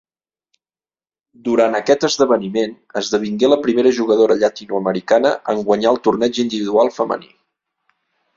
[1.47, 7.31] Durant aquest esdeveniment, esdevingué la primera jugadora Llatinoamericana en guanyar el torneig individual femení.